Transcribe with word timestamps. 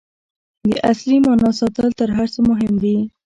د 0.69 0.71
اصلي 0.91 1.17
معنا 1.25 1.49
ساتل 1.59 1.87
تر 1.99 2.09
هر 2.17 2.27
څه 2.33 2.39
مهم 2.49 2.73
دي. 2.83 2.97